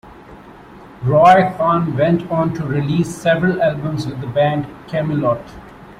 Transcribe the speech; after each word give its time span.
Roy 1.03 1.53
Khan 1.57 1.95
went 1.95 2.31
on 2.31 2.55
to 2.55 2.63
release 2.65 3.07
several 3.15 3.61
albums 3.61 4.07
with 4.07 4.19
the 4.19 4.25
band 4.25 4.65
Kamelot. 4.87 5.47